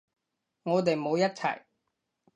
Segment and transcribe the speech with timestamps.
[0.63, 1.61] 我哋冇一齊